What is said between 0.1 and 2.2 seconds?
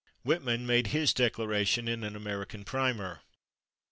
Whitman made his declaration in "An